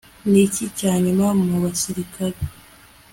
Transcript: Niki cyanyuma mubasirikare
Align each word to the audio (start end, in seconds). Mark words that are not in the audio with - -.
Niki 0.31 0.63
cyanyuma 0.77 1.27
mubasirikare 1.49 2.37